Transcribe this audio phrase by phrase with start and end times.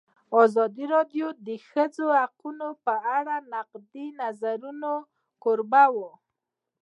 [0.43, 4.91] ازادي راډیو د د ښځو حقونه په اړه د نقدي نظرونو
[5.43, 6.11] کوربه وه.